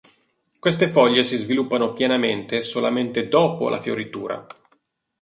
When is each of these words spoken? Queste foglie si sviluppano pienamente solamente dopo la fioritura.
Queste 0.57 0.87
foglie 0.89 1.21
si 1.21 1.37
sviluppano 1.37 1.93
pienamente 1.93 2.63
solamente 2.63 3.27
dopo 3.27 3.69
la 3.69 3.79
fioritura. 3.79 4.47